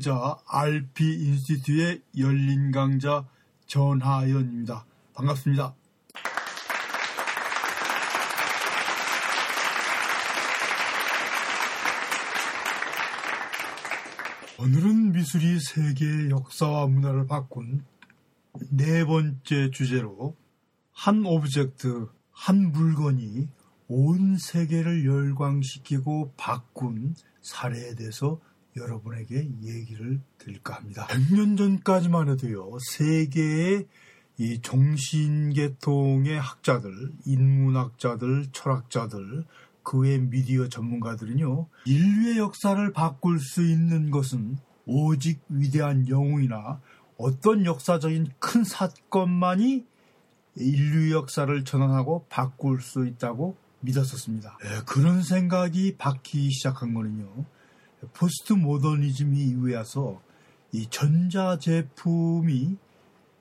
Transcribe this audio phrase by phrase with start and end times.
[0.00, 3.26] 강자 RP 인스티튜의 열린 강자
[3.66, 4.86] 전하연입니다.
[5.12, 5.74] 반갑습니다.
[14.58, 17.84] 오늘은 미술이 세계의 역사와 문화를 바꾼
[18.70, 20.34] 네 번째 주제로
[20.92, 23.48] 한 object, 한 물건이
[23.88, 28.40] 온 세계를 열광시키고 바꾼 사례에 대해서
[28.76, 31.06] 여러분에게 얘기를 드릴까 합니다.
[31.08, 33.86] 100년 전까지만 해도요, 세계의
[34.38, 39.44] 이 정신계통의 학자들, 인문학자들, 철학자들,
[39.82, 46.80] 그 외 미디어 전문가들은요, 인류의 역사를 바꿀 수 있는 것은 오직 위대한 영웅이나
[47.16, 49.84] 어떤 역사적인 큰 사건만이
[50.56, 54.58] 인류 역사를 전환하고 바꿀 수 있다고 믿었었습니다.
[54.64, 57.44] 예, 그런 생각이 바뀌기 시작한 거는요.
[58.12, 60.20] 포스트 모더니즘 이후에 와서
[60.72, 62.76] 이 전자 제품이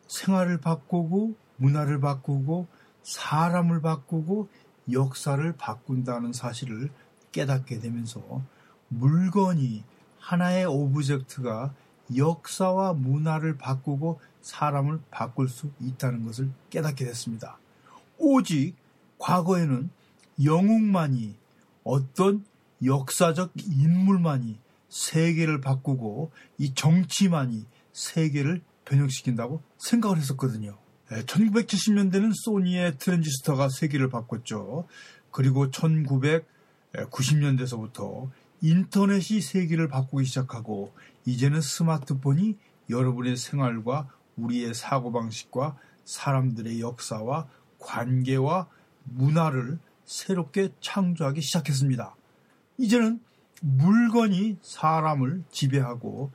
[0.08, 2.68] 생활을 바꾸고 문화를 바꾸고
[3.04, 4.50] 사람을 바꾸고
[4.92, 6.90] 역사를 바꾼다는 사실을
[7.32, 8.42] 깨닫게 되면서
[8.90, 9.84] 물건이
[10.20, 11.73] 하나의 object가
[12.16, 17.58] 역사와 문화를 바꾸고 사람을 바꿀 수 있다는 것을 깨닫게 됐습니다.
[18.18, 18.76] 오직
[19.20, 19.90] 과거에는
[20.44, 21.36] 영웅만이
[21.84, 22.46] 어떤
[22.83, 30.77] 역사적 인물만이 세계를 바꾸고 이 정치만이 세계를 변형시킨다고 생각을 했었거든요.
[31.09, 34.88] 1970년대는 소니의 트랜지스터가 세계를 바꿨죠.
[35.31, 38.30] 그리고 1990년대서부터
[38.61, 40.94] 인터넷이 세계를 바꾸기 시작하고
[41.25, 42.57] 이제는 스마트폰이
[42.89, 47.47] 여러분의 생활과 우리의 사고방식과 사람들의 역사와
[47.79, 48.68] 관계와
[49.03, 52.16] 문화를 새롭게 창조하기 시작했습니다.
[52.79, 53.19] 이제는
[53.62, 56.31] 물건이 사람을 지배하고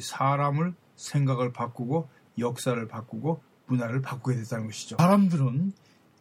[0.00, 4.96] 사람을 생각을 바꾸고 역사를 바꾸고 문화를 바꾸게 됐다는 것이죠.
[4.96, 5.72] 사람들은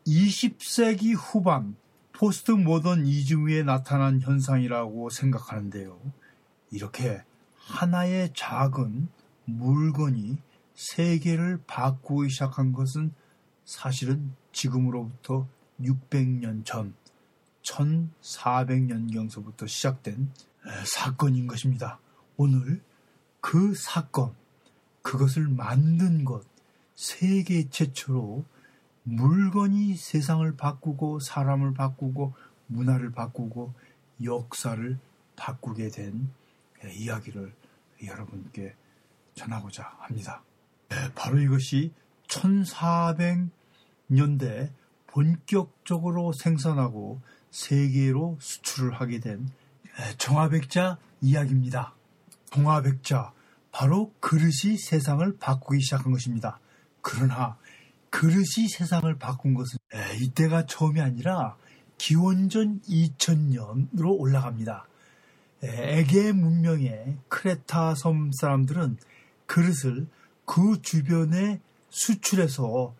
[0.07, 1.75] 20세기 후반
[2.11, 5.99] 포스트 모던 이즈무에 나타난 현상이라고 생각하는데요.
[6.71, 7.21] 이렇게
[7.55, 9.09] 하나의 작은
[9.45, 10.39] 물건이
[10.73, 13.13] 세계를 바꾸기 시작한 것은
[13.63, 15.47] 사실은 지금으로부터
[15.79, 16.95] 600년 전
[17.67, 20.31] 1400년경서부터 시작된
[20.85, 21.99] 사건인 것입니다.
[22.35, 22.81] 오늘
[23.41, 24.35] 그 사건,
[25.01, 26.45] 그것을 만든 것,
[26.95, 28.43] 세계 최초로
[29.03, 32.33] 물건이 세상을 바꾸고 사람을 바꾸고
[32.67, 33.73] 문화를 바꾸고
[34.23, 34.99] 역사를
[35.35, 36.29] 바꾸게 된
[36.93, 37.53] 이야기를
[38.03, 38.75] 여러분께
[39.35, 40.43] 전하고자 합니다.
[41.15, 41.93] 바로 이것이
[42.27, 44.71] 1400년대
[45.07, 47.21] 본격적으로 생산하고
[47.51, 49.49] 세계로 수출을 하게 된
[50.17, 51.95] 정화백자 이야기입니다.
[52.51, 53.33] 동화백자,
[53.71, 56.59] 바로 그릇이 세상을 바꾸기 시작한 것입니다.
[57.01, 57.57] 그러나
[58.09, 59.77] 그릇이 세상을 바꾼 것은
[60.21, 61.57] 이때가 처음이 아니라
[61.97, 64.87] 기원전 2000년으로 올라갑니다.
[65.63, 68.97] 에게 문명의 크레타 섬 사람들은
[69.47, 70.07] 그릇을
[70.45, 71.59] 그 주변에
[71.89, 72.95] 수출해서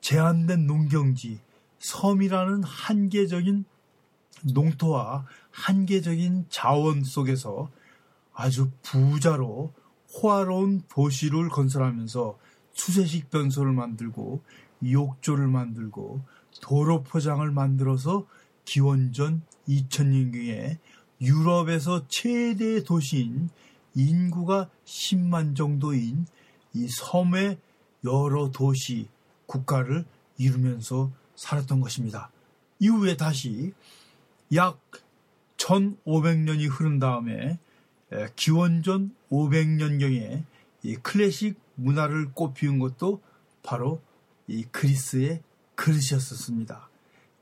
[0.00, 1.40] 제한된 농경지,
[1.84, 3.66] 섬이라는 한계적인
[4.54, 7.70] 농토와 한계적인 자원 속에서
[8.32, 9.74] 아주 부자로
[10.14, 12.38] 호화로운 도시를 건설하면서
[12.72, 14.42] 수세식 변소를 만들고
[14.82, 16.22] 욕조를 만들고
[16.62, 18.26] 도로 포장을 만들어서
[18.64, 20.78] 기원전 2000년경에
[21.20, 23.50] 유럽에서 최대 도시인
[23.94, 26.24] 인구가 10만 정도인
[26.72, 27.58] 이 섬의
[28.04, 29.08] 여러 도시,
[29.46, 30.06] 국가를
[30.38, 32.30] 이루면서 살았던 것입니다.
[32.78, 33.72] 이후에 다시
[34.54, 34.80] 약
[35.56, 37.58] 1500년이 흐른 다음에
[38.36, 40.44] 기원전 500년경에
[41.02, 43.22] 클래식 문화를 꽃피운 것도
[43.62, 44.00] 바로
[44.46, 45.42] 이 그리스의
[45.74, 46.88] 그릇이었었습니다.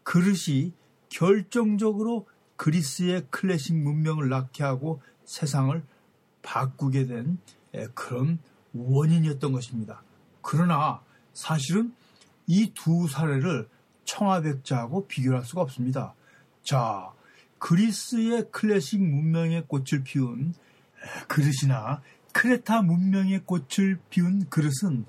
[0.05, 0.72] 그릇이
[1.08, 2.26] 결정적으로
[2.56, 5.82] 그리스의 클래식 문명을 낳게 하고 세상을
[6.43, 7.38] 바꾸게 된
[7.94, 8.38] 그런
[8.72, 10.02] 원인이었던 것입니다.
[10.40, 11.02] 그러나
[11.34, 11.93] 사실은
[12.46, 13.69] 이 두 사례를
[14.04, 16.14] 청아백자하고 비교할 수가 없습니다.
[16.62, 17.10] 자,
[17.58, 20.54] 그리스의 클래식 문명의 꽃을 피운
[21.28, 22.02] 그릇이나
[22.32, 25.04] 크레타 문명의 꽃을 피운 그릇은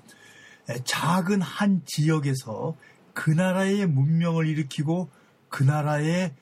[0.84, 2.76] 작은 한 지역에서
[3.12, 5.08] 그 나라의 문명을 일으키고
[5.48, 6.34] 그 나라의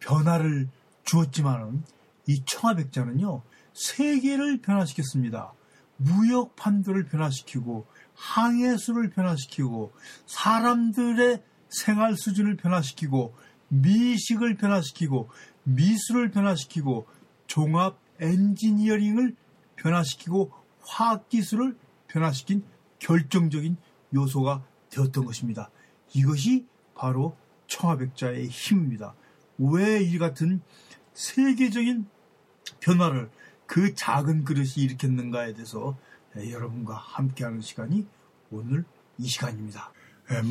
[0.00, 0.68] 변화를
[1.04, 1.82] 주었지만은
[2.26, 3.42] 이 청아백자는요
[3.72, 5.52] 세계를 변화시켰습니다.
[5.96, 9.92] 무역 판도를 변화시키고 항해수를 변화시키고
[10.26, 13.34] 사람들의 생활 수준을 변화시키고
[13.68, 15.28] 미식을 변화시키고
[15.64, 17.06] 미술을 변화시키고
[17.46, 19.36] 종합 엔지니어링을
[19.76, 21.76] 변화시키고 화학 기술을
[22.08, 22.64] 변화시킨
[22.98, 23.76] 결정적인
[24.14, 25.70] 요소가 되었던 것입니다.
[26.14, 27.36] 이것이 바로
[27.66, 29.14] 청화백자의 힘입니다.
[29.58, 30.62] 왜 이 같은
[31.12, 32.06] 세계적인
[32.80, 33.28] 변화를
[33.66, 35.98] 그 작은 그릇이 일으켰는가에 대해서
[36.36, 38.06] 여러분과 함께하는 시간이
[38.50, 38.84] 오늘
[39.18, 39.92] 이 시간입니다.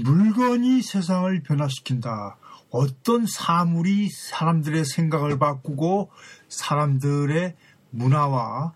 [0.04, 2.38] 물건이 세상을 변화시킨다.
[2.70, 6.10] 어떤 사물이 사람들의 생각을 바꾸고
[6.50, 7.56] 사람들의
[7.92, 8.74] 문화와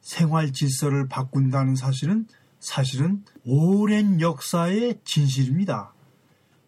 [0.00, 2.26] 생활 질서를 바꾼다는 사실은
[2.60, 5.92] 사실은 오랜 역사의 진실입니다.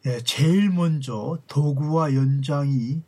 [0.07, 3.03] 예, 제일 먼저 도구와 연장이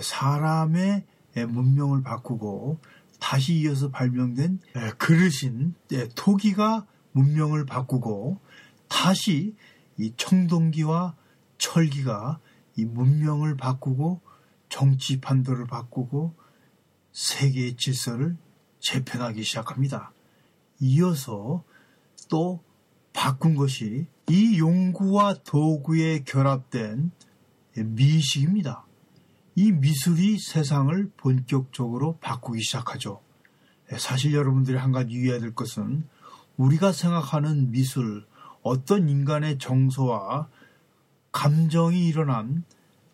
[0.00, 1.04] 사람의
[1.48, 2.78] 문명을 바꾸고
[3.18, 4.60] 다시 이어서 발명된
[4.98, 5.74] 그릇인
[6.14, 8.38] 토기가 문명을 바꾸고
[8.88, 9.56] 다시
[9.98, 11.14] 이 청동기와
[11.58, 12.40] 철기가
[12.76, 14.20] 이 문명을 바꾸고
[14.68, 16.34] 정치 판도를 바꾸고
[17.12, 18.36] 세계의 질서를
[18.80, 20.12] 재편하기 시작합니다.
[20.80, 21.64] 이어서
[22.28, 22.62] 또
[23.12, 27.10] 바꾼 것이 이 용구와 도구에 결합된
[27.76, 28.84] 미식입니다.
[29.56, 33.20] 이 미술이 세상을 본격적으로 바꾸기 시작하죠.
[33.98, 36.06] 사실 여러분들이 한 가지 유의해야 될 것은
[36.56, 38.26] 우리가 생각하는 미술,
[38.68, 40.48] 어떤 인간의 정서와
[41.32, 42.64] 감정이 일어난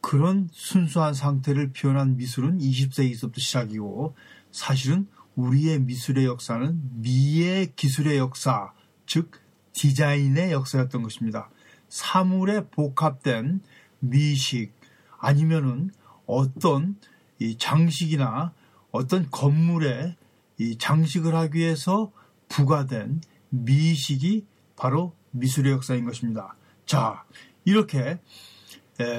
[0.01, 4.17] 그런 순수한 상태를 표현한 미술은 20세기부터 시작이고
[4.51, 5.07] 사실은
[5.37, 8.73] 우리의 미술의 역사는 미의 기술의 역사,
[9.07, 9.31] 즉
[9.75, 11.51] 디자인의 역사였던 것입니다.
[11.89, 13.61] 사물에 복합된
[14.01, 14.73] 미식
[15.19, 15.93] 아니면은
[16.27, 16.97] 어떤
[17.39, 18.53] 이 장식이나
[18.91, 20.17] 어떤 건물에
[20.59, 22.11] 이 장식을 하기 위해서
[22.49, 23.21] 부과된
[23.51, 24.47] 미식이
[24.77, 26.57] 바로 미술의 역사인 것입니다.
[26.87, 27.25] 자,
[27.65, 28.19] 이렇게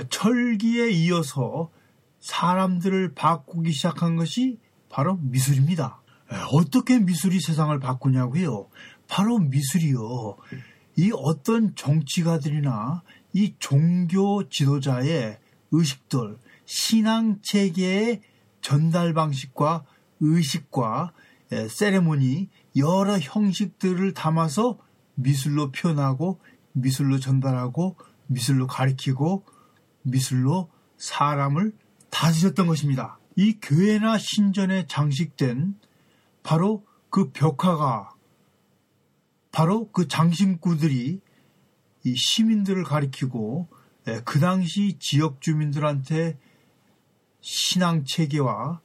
[0.10, 1.70] 철기에 이어서
[2.20, 4.60] 사람들을 바꾸기 시작한 것이
[4.90, 6.02] 바로 미술입니다.
[6.52, 8.68] 어떻게 미술이 세상을 바꾸냐고요?
[9.08, 10.38] 바로 미술이요.
[10.98, 13.04] 이 어떤 정치가들이나
[13.34, 15.38] 이 종교 지도자의
[15.72, 18.22] 의식들, 신앙 체계의
[18.62, 19.84] 전달 방식과
[20.22, 21.12] 의식과
[21.70, 24.80] 세레모니 여러 형식들을 담아서
[25.16, 26.40] 미술로 표현하고
[26.74, 27.96] 미술로 전달하고
[28.28, 29.44] 미술로 가리키고
[30.04, 31.74] 미술로 사람을
[32.10, 33.20] 다스렸던 것입니다.
[33.36, 35.76] 이 교회나 신전에 장식된
[36.44, 38.14] 바로 그 벽화가
[39.52, 41.22] 바로 그 장신구들이
[42.04, 43.68] 이 시민들을 가리키고
[44.08, 46.38] 예, 그 당시 지역 주민들한테
[47.42, 48.82] 신앙 체계와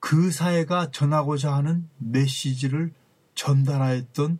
[0.00, 2.92] 그 사회가 전하고자 하는 메시지를
[3.34, 4.38] 전달하였던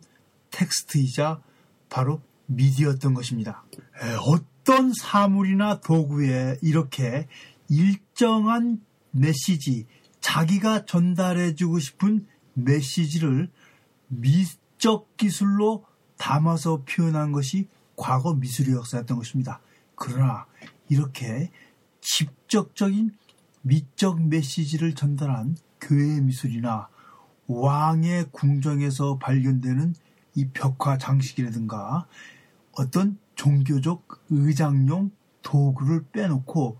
[0.53, 1.41] 텍스트이자
[1.89, 3.63] 바로 미디어였던 것입니다.
[4.03, 7.27] 예, 어떤 사물이나 도구에 이렇게
[7.69, 9.85] 일정한 메시지,
[10.21, 13.49] 자기가 전달해주고 싶은 메시지를
[14.07, 15.85] 미적 기술로
[16.17, 19.59] 담아서 표현한 것이 과거 미술의 역사였던 것입니다.
[19.95, 20.45] 그러나
[20.89, 21.51] 이렇게
[22.01, 23.11] 직접적인
[23.61, 26.89] 미적 메시지를 전달한 교회의 미술이나
[27.47, 29.95] 왕의 궁정에서 발견되는
[30.35, 32.07] 이 벽화 장식이라든가
[32.73, 35.11] 어떤 종교적 의장용
[35.41, 36.79] 도구를 빼놓고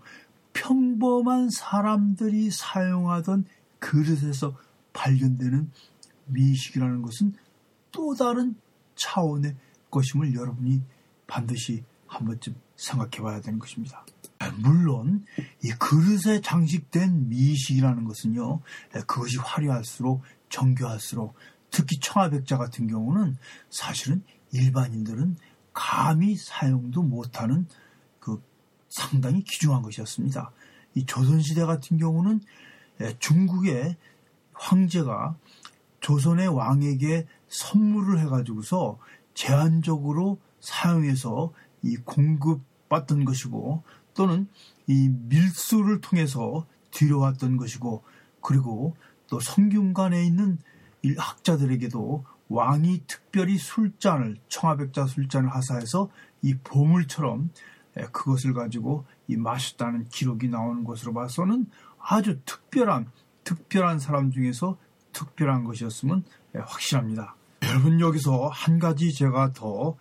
[0.52, 3.44] 평범한 사람들이 사용하던
[3.78, 4.56] 그릇에서
[4.92, 5.70] 발견되는
[6.26, 7.34] 미식이라는 것은
[7.90, 8.56] 또 다른
[8.96, 9.56] 차원의
[9.90, 10.82] 것임을 여러분이
[11.26, 14.04] 반드시 한 번쯤 생각해 봐야 되는 것입니다.
[14.62, 15.24] 물론
[15.62, 18.60] 이 그릇에 장식된 미식이라는 것은요
[19.06, 21.34] 그것이 화려할수록 정교할수록
[21.74, 23.36] 특히 청아백자 같은 경우는
[23.68, 25.36] 사실은 일반인들은
[25.72, 27.66] 감히 사용도 못하는
[28.88, 30.52] 상당히 귀중한 것이었습니다.
[30.94, 32.40] 이 조선시대 같은 경우는
[33.00, 33.96] 예, 중국의
[34.52, 35.36] 황제가
[36.00, 38.98] 조선의 왕에게 선물을 해가지고서
[39.34, 41.52] 제한적으로 사용해서
[41.82, 43.82] 이 공급받던 것이고
[44.14, 44.46] 또는
[44.86, 48.04] 이 밀수를 통해서 들여왔던 것이고
[48.40, 48.94] 그리고
[49.26, 50.58] 또 성균관에 있는
[51.16, 56.08] 학자들에게도 왕이 특별히 술잔을 청아백자 술잔을 하사해서
[56.42, 57.50] 이 보물처럼
[57.98, 61.66] 예, 그것을 가지고 이 맛있다는 기록이 나오는 것으로 봐서는
[61.98, 63.10] 아주 특별한
[63.44, 64.78] 특별한 사람 중에서
[65.12, 66.24] 특별한 것이었으면
[66.56, 67.36] 예, 확실합니다.
[67.62, 69.96] 여러분 여기서 한 가지 제가 더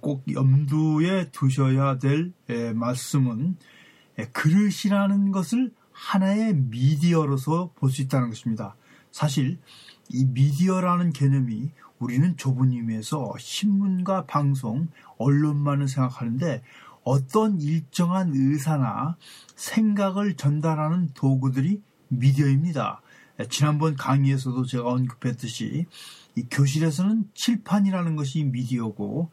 [0.00, 3.56] 꼭 염두에 두셔야 될 예, 말씀은
[4.32, 8.74] 그릇이라는 것을 하나의 미디어로서 볼 수 있다는 것입니다.
[9.16, 9.58] 사실
[10.10, 16.62] 이 미디어라는 개념이 우리는 좁은 의미에서 신문과 방송, 언론만을 생각하는데
[17.02, 19.16] 어떤 일정한 의사나
[19.54, 23.00] 생각을 전달하는 도구들이 미디어입니다.
[23.48, 25.86] 지난번 강의에서도 제가 언급했듯이
[26.34, 29.30] 이 교실에서는 칠판이라는 것이 미디어고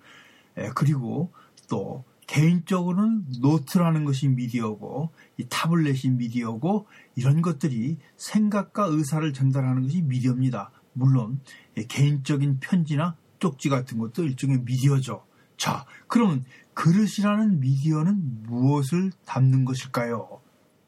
[0.76, 1.34] 그리고
[1.68, 10.72] 또 개인적으로는 노트라는 것이 미디어고 이 타블렛이 미디어고 이런 것들이 생각과 의사를 전달하는 것이 미디어입니다.
[10.94, 11.40] 물론
[11.88, 15.26] 개인적인 편지나 쪽지 같은 것도 일종의 미디어죠.
[15.58, 20.42] 자, 그러면 그릇이라는 미디어는 무엇을 담는 것일까요?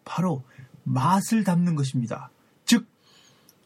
[0.04, 0.44] 바로
[0.84, 2.30] 맛을 담는 것입니다.
[2.65, 2.88] 즉,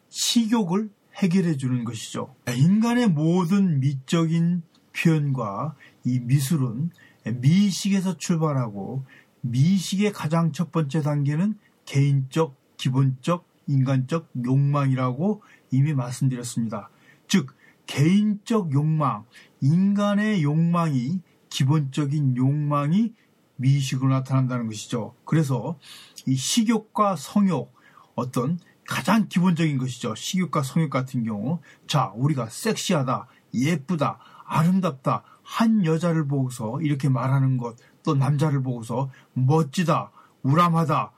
[0.09, 2.33] 식욕을 해결해 주는 것이죠.
[2.47, 6.91] 인간의 모든 미적인 표현과 이 미술은
[7.31, 9.05] 미식에서 출발하고
[9.41, 16.89] 미식의 가장 첫 번째 단계는 개인적, 기본적, 인간적 욕망이라고 이미 말씀드렸습니다.
[17.27, 17.55] 즉,
[17.85, 19.25] 개인적 욕망,
[19.61, 23.13] 인간의 욕망이 기본적인 욕망이
[23.55, 25.15] 미식으로 나타난다는 것이죠.
[25.25, 25.77] 그래서
[26.25, 27.73] 이 식욕과 성욕,
[28.15, 30.15] 어떤 가장 기본적인 것이죠.
[30.15, 31.59] 식욕과 성욕 같은 경우.
[31.87, 40.11] 자, 우리가 섹시하다, 예쁘다, 아름답다, 한 여자를 보고서 이렇게 말하는 것, 또 남자를 보고서 멋지다,
[40.43, 41.11] 우람하다,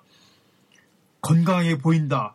[1.20, 2.34] 건강해 보인다,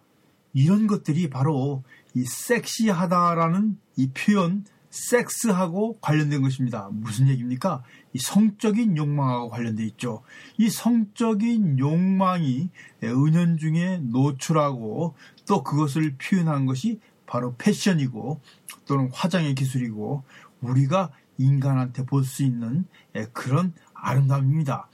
[0.52, 1.82] 이런 것들이 바로
[2.14, 6.90] 이 섹시하다라는 이 표현, 섹스하고 관련된 것입니다.
[6.92, 7.82] 무슨 얘기입니까?
[8.12, 10.22] 이 성적인 욕망하고 관련돼 있죠.
[10.58, 12.68] 이 성적인 욕망이
[13.02, 15.14] 은연중에 노출하고
[15.46, 18.40] 또 그것을 표현한 것이 바로 패션이고
[18.84, 20.24] 또는 화장의 기술이고
[20.60, 22.86] 우리가 인간한테 볼 수 있는
[23.32, 24.88] 그런 아름다움입니다.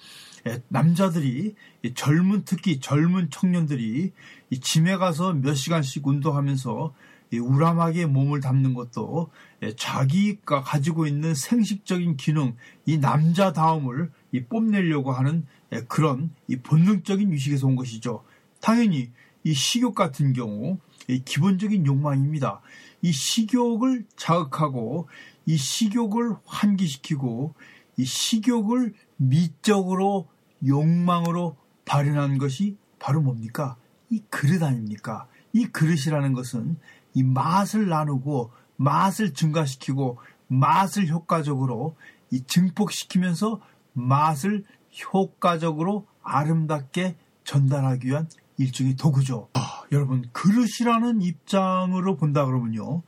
[0.69, 1.55] 남자들이
[1.95, 4.13] 젊은 특히 젊은 청년들이
[4.61, 6.95] 짐에 가서 몇 시간씩 운동하면서
[7.35, 9.31] 우람하게 몸을 담는 것도
[9.77, 14.11] 자기가 가지고 있는 생식적인 기능, 이 남자다움을
[14.49, 15.47] 뽐내려고 하는
[15.89, 16.31] 그런
[16.63, 18.25] 본능적인 유식에서 온 것이죠.
[18.61, 19.11] 당연히
[19.45, 20.79] 이 식욕 같은 경우
[21.25, 22.61] 기본적인 욕망입니다.
[23.01, 25.09] 이 식욕을 자극하고
[25.47, 27.55] 이 식욕을 환기시키고
[27.97, 30.29] 이 식욕을 미적으로
[30.67, 33.77] 욕망으로 발현한 것이 바로 뭡니까?
[34.11, 35.27] 이 그릇 아닙니까?
[35.53, 36.77] 이 그릇이라는 것은
[37.15, 40.19] 이 맛을 나누고 맛을 증가시키고
[40.49, 41.97] 맛을 효과적으로
[42.31, 43.61] 이 증폭시키면서
[43.93, 44.65] 맛을
[45.13, 49.49] 효과적으로 아름답게 전달하기 위한 일종의 도구죠.
[49.55, 53.03] 아, 여러분 그릇이라는 입장으로 본다 그러면요.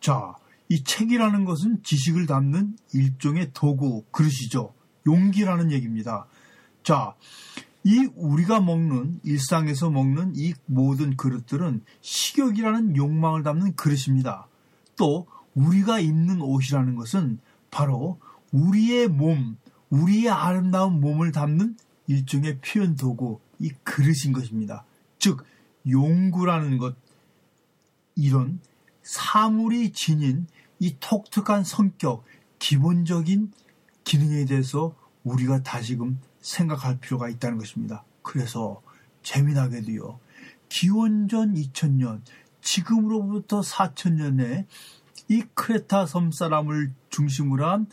[0.00, 0.34] 자,
[0.72, 4.72] 이 책이라는 것은 지식을 담는 일종의 도구, 그릇이죠.
[5.06, 6.24] 용기라는 얘기입니다.
[6.82, 7.14] 자,
[7.84, 14.48] 이 우리가 먹는 일상에서 먹는 이 모든 그릇들은 식욕이라는 욕망을 담는 그릇입니다.
[14.96, 17.38] 또 우리가 입는 옷이라는 것은
[17.70, 18.18] 바로
[18.52, 19.58] 우리의 몸,
[19.90, 21.76] 우리의 아름다운 몸을 담는
[22.06, 24.86] 일종의 표현 도구, 이 그릇인 것입니다.
[25.18, 25.44] 즉
[25.86, 26.96] 용구라는 것
[28.14, 28.58] 이런
[29.02, 30.46] 사물이 지닌
[30.82, 32.24] 이 독특한 성격,
[32.58, 33.52] 기본적인
[34.02, 38.02] 기능에 대해서 우리가 다시금 생각할 필요가 있다는 것입니다.
[38.22, 38.82] 그래서
[39.22, 40.18] 재미나게도요.
[40.68, 42.22] 기원전 2000년,
[42.62, 44.66] 지금으로부터 4000년에
[45.28, 47.86] 이 크레타 섬 사람을 중심으로 한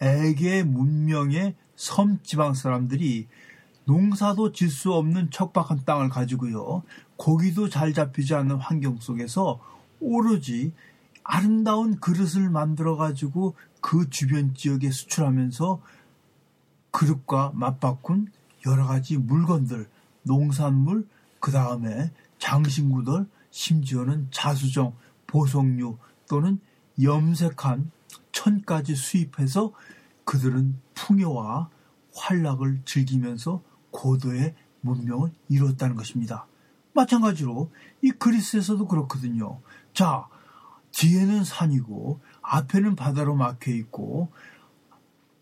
[0.00, 3.28] 에게 문명의 섬 지방 사람들이
[3.84, 6.82] 농사도 질 수 없는 척박한 땅을 가지고요.
[7.16, 9.60] 고기도 잘 잡히지 않는 환경 속에서
[10.00, 10.72] 오로지
[11.24, 15.80] 아름다운 그릇을 만들어 가지고 그 주변 지역에 수출하면서
[16.90, 18.28] 그릇과 맞바꾼
[18.66, 19.88] 여러 가지 물건들,
[20.22, 21.08] 농산물,
[21.40, 24.94] 그 다음에 장신구들, 심지어는 자수정,
[25.26, 25.98] 보석류
[26.28, 26.60] 또는
[27.02, 27.90] 염색한
[28.32, 29.72] 천까지 수입해서
[30.24, 31.68] 그들은 풍요와
[32.14, 36.46] 활락을 즐기면서 고도의 문명을 이루었다는 것입니다.
[36.94, 37.70] 마찬가지로
[38.02, 39.60] 이 그리스에서도 그렇거든요.
[39.94, 40.26] 자,
[40.92, 44.30] 뒤에는 산이고 앞에는 바다로 막혀 있고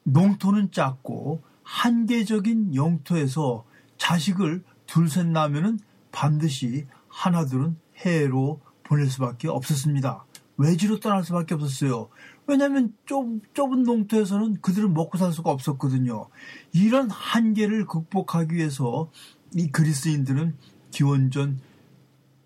[0.04, 3.64] 농토는 작고 한계적인 영토에서
[3.98, 5.78] 자식을 둘셋 낳으면
[6.10, 10.24] 반드시 하나둘은 해로 보낼 수밖에 없었습니다.
[10.56, 12.08] 외지로 떠날 수밖에 없었어요.
[12.46, 16.28] 왜냐하면 좁, 좁은 농토에서는 그들은 먹고 살 수가 없었거든요.
[16.72, 19.10] 이런 한계를 극복하기 위해서
[19.54, 20.56] 이 그리스인들은
[20.90, 21.60] 기원전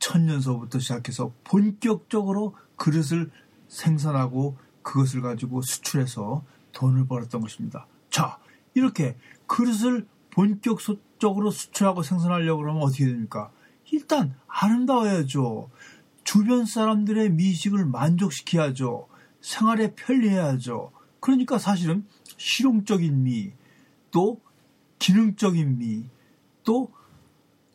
[0.05, 3.31] 천년서부터 시작해서 본격적으로 그릇을
[3.69, 7.87] 생산하고 그것을 가지고 수출해서 돈을 벌었던 것입니다.
[8.11, 8.39] 자,
[8.75, 13.51] 이렇게 그릇을 본격적으로 수출하고 생산하려고 그러면 어떻게 됩니까?
[13.93, 15.71] 일단 아름다워야죠.
[16.23, 19.09] 주변 사람들의 미식을 만족시켜야죠.
[19.41, 20.91] 생활에 편리해야죠.
[21.21, 22.05] 그러니까 사실은
[22.37, 23.53] 실용적인 미,
[24.11, 24.41] 또
[24.99, 26.05] 기능적인 미,
[26.63, 26.93] 또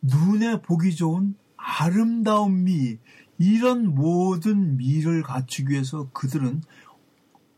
[0.02, 2.98] 눈에 보기 좋은 아름다운 미,
[3.38, 6.62] 이런 모든 미를 갖추기 위해서 그들은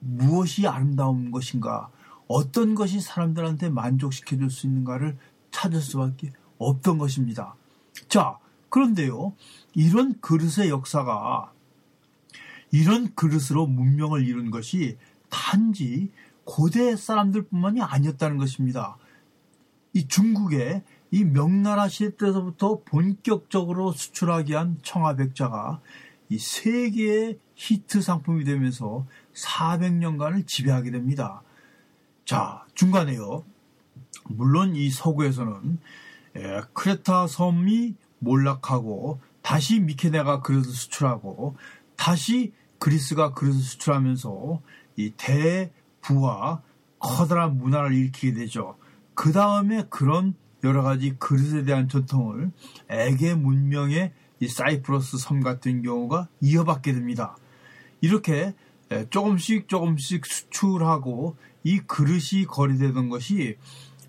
[0.00, 1.90] 무엇이 아름다운 것인가,
[2.28, 5.16] 어떤 것이 사람들한테 만족시켜 줄 수 있는가를
[5.50, 7.54] 찾을 수밖에 없던 것입니다.
[8.08, 9.34] 자, 그런데요,
[9.74, 11.52] 이런 그릇의 역사가
[12.70, 14.96] 이런 그릇으로 문명을 이룬 것이
[15.28, 16.10] 단지
[16.44, 18.96] 고대 사람들뿐만이 아니었다는 것입니다.
[19.92, 20.82] 이 중국의
[21.12, 25.82] 이 명나라 시대 때서부터 본격적으로 수출하기 위한 청아백자가
[26.30, 31.42] 이 세계의 히트 상품이 되면서 400년간을 지배하게 됩니다.
[32.24, 33.44] 자, 중간에요.
[34.24, 35.78] 물론 이 서구에서는
[36.38, 41.56] 예, 크레타 섬이 몰락하고 다시 미케네가 그릇을 수출하고
[41.94, 44.62] 다시 그리스가 그릇을 수출하면서
[44.96, 46.62] 이 대부와
[46.98, 48.78] 커다란 문화를 일으키게 되죠.
[49.14, 52.50] 그 다음에 그런 여러 가지 그릇에 대한 전통을
[52.88, 57.36] 에게 문명의 이 사이프러스 섬 같은 경우가 이어받게 됩니다.
[58.00, 58.54] 이렇게
[59.10, 63.56] 조금씩 조금씩 수출하고 이 그릇이 거래되던 것이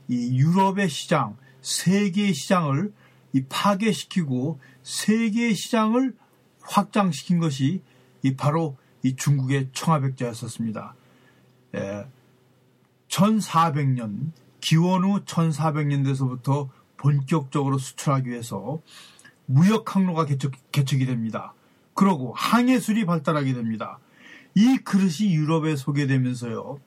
[0.07, 2.91] 이 유럽의 시장, 세계 시장을
[3.33, 6.15] 이 파괴시키고 세계 시장을
[6.61, 7.81] 확장시킨 것이
[8.21, 10.95] 이 바로 이 중국의 청아백자였었습니다.
[11.75, 12.05] 예,
[13.07, 14.31] 1400년
[14.63, 18.81] 기원 후 1400년대에서부터 본격적으로 수출하기 위해서
[19.45, 21.53] 무역 항로가 개척, 개척이 됩니다.
[21.93, 23.99] 그러고 항해술이 발달하게 됩니다.
[24.55, 26.79] 이 그릇이 유럽에 소개되면서요.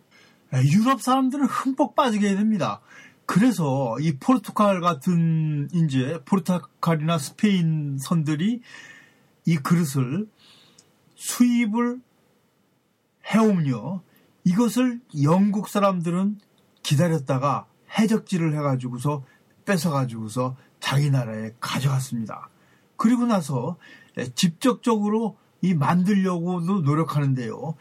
[0.73, 2.81] 유럽 사람들은 흠뻑 빠지게 됩니다.
[3.27, 8.63] 그래서 이 포르투갈 같은 이제 포르투갈이나 스페인 선들이
[9.45, 10.27] 이 그릇을
[11.15, 12.01] 수입을
[13.35, 14.03] 해오며
[14.45, 16.39] 이것을 영국 사람들은
[16.87, 17.67] 기다렸다가
[17.99, 19.25] 해적질을 해가지고서
[19.65, 22.49] 뺏어가지고서 자기 나라에 가져갔습니다.
[22.97, 23.77] 그리고 나서
[24.37, 27.75] 직접적으로 이 만들려고도 노력하는데요.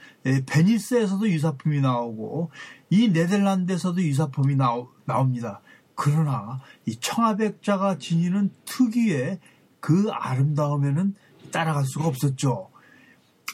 [0.47, 2.49] 베니스에서도 유사품이 나오고
[2.89, 5.61] 이 네덜란드에서도 유사품이 나오, 나옵니다.
[5.93, 9.39] 그러나 이 청아백자가 지니는 특유의
[9.81, 11.13] 그 아름다움에는
[11.51, 12.71] 따라갈 수가 없었죠.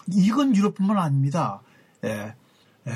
[0.07, 1.61] 이건 유럽뿐만 아닙니다.
[2.05, 2.35] 예, 예,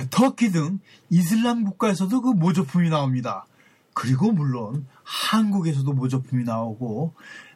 [0.09, 3.45] 터키 등 이슬람 국가에서도 그 모조품이 나옵니다.
[3.93, 7.13] 그리고 물론 한국에서도 모조품이 나오고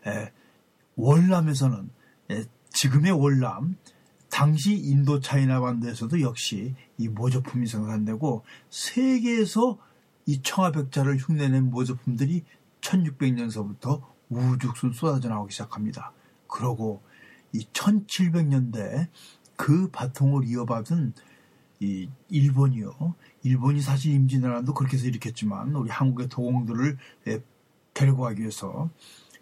[0.07, 0.31] 예,
[0.95, 1.89] 월남에서는
[2.31, 3.75] 예, 지금의 월남
[4.29, 9.77] 당시 인도 차이나 반도에서도 역시 이 모조품이 생산되고 세계에서
[10.27, 12.45] 이 청아백자를 흉내낸 모조품들이
[12.81, 16.13] 1600년서부터 우죽순 쏟아져 나오기 시작합니다.
[16.47, 17.01] 그러고
[17.51, 19.07] 이 1700년대
[19.55, 21.13] 그 바통을 이어받은
[21.79, 23.15] 이 일본이요.
[23.43, 26.97] 일본이 사실 임진왜란도 그렇게 해서 일으켰지만 우리 한국의 도공들을
[27.93, 28.89] 데리고 가기 위해서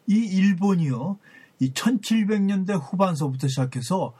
[0.05, 1.17] 이 일본이요.
[1.59, 4.13] 이 1700년대 후반서부터 시작해서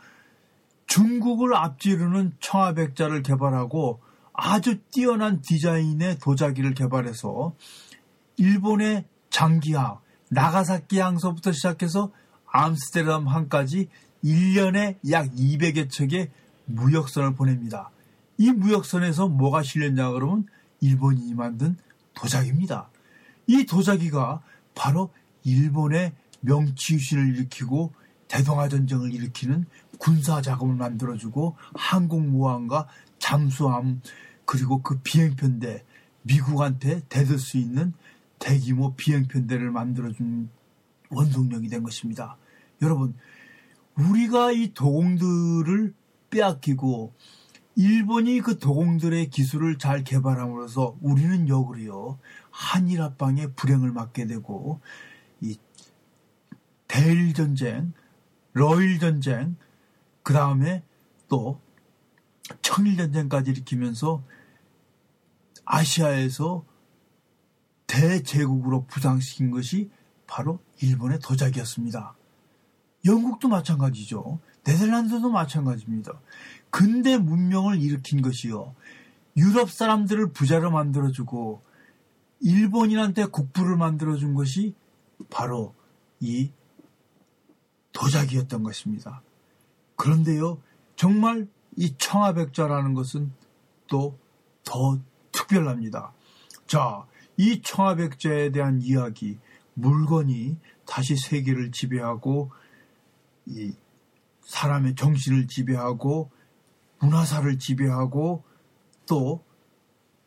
[0.87, 4.01] 중국을 앞지르는 청아백자를 개발하고
[4.33, 7.53] 아주 뛰어난 디자인의 도자기를 개발해서
[8.37, 9.99] 일본의 장기항,
[10.29, 12.11] 나가사키 항서부터 시작해서
[12.45, 13.89] 암스테르담 항까지
[14.23, 16.31] 1년에 약 200여 척의
[16.65, 17.91] 무역선을 보냅니다.
[18.37, 20.45] 이 무역선에서 뭐가 실렸냐 그러면
[20.81, 21.77] 일본인이 만든
[22.13, 22.89] 도자기입니다.
[23.47, 24.41] 이 도자기가
[24.75, 25.11] 바로
[25.43, 27.93] 일본의 명치유신을 일으키고
[28.27, 29.65] 대동아 전쟁을 일으키는
[29.97, 32.87] 군사 자금을 만들어주고 항공모함과
[33.19, 34.01] 잠수함
[34.45, 35.83] 그리고 그 비행편대
[36.23, 37.93] 미국한테 대들 수 있는
[38.39, 40.49] 대규모 비행편대를 만들어준
[41.09, 42.37] 원동력이 된 것입니다.
[42.81, 43.15] 여러분
[43.95, 45.93] 우리가 이 도공들을
[46.29, 47.13] 빼앗기고
[47.77, 52.17] 일본이 그 도공들의 기술을 잘 개발함으로써 우리는 역으로요
[52.49, 54.81] 한일 합방의 불행을 맞게 되고
[55.41, 55.55] 이
[56.87, 57.93] 대일 전쟁,
[58.53, 59.57] 러일 전쟁,
[60.23, 60.83] 그 다음에
[61.29, 61.61] 또
[62.63, 64.23] 청일 전쟁까지 일으키면서
[65.63, 66.65] 아시아에서
[67.85, 69.91] 대제국으로 부상시킨 것이
[70.25, 72.15] 바로 일본의 도자기였습니다.
[73.05, 74.39] 영국도 마찬가지죠.
[74.63, 76.19] 네덜란드도 마찬가지입니다.
[76.69, 78.75] 근대 문명을 일으킨 것이요.
[79.35, 81.61] 유럽 사람들을 부자로 만들어주고
[82.41, 84.75] 일본인한테 국부를 만들어준 것이
[85.29, 85.73] 바로
[86.19, 86.51] 이
[87.93, 89.21] 도자기였던 것입니다.
[89.95, 90.61] 그런데요,
[90.95, 93.31] 정말 이 청아백자라는 것은
[93.87, 94.17] 또
[94.67, 94.99] 더
[95.31, 96.11] 특별합니다.
[96.67, 97.05] 자,
[97.37, 99.39] 이 청아백자에 대한 이야기,
[99.75, 102.51] 물건이 다시 세계를 지배하고
[103.45, 103.71] 이
[104.41, 106.31] 사람의 정신을 지배하고
[106.99, 108.43] 문화사를 지배하고
[109.07, 109.43] 또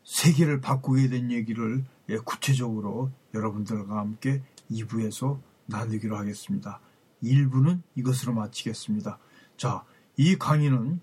[0.03, 6.79] 세계를 바꾸게 된 얘기를 예, 구체적으로 여러분들과 함께 2부에서 나누기로 하겠습니다.
[7.23, 9.19] 1부는 이것으로 마치겠습니다.
[9.57, 9.83] 자,
[10.17, 10.99] 이 강의는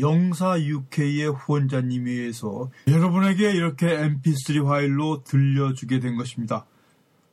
[0.00, 6.66] 영사 UK의 후원자님에 의해서 여러분에게 이렇게 mp3 파일로 들려주게 된 것입니다.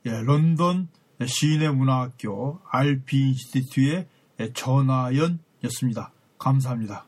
[0.06, 0.88] 예, 런던
[1.24, 4.08] 시인의 문화학교 RP 인스티튜의
[4.54, 6.12] 전하연이었습니다.
[6.38, 7.06] 감사합니다.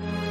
[0.00, 0.29] Bye.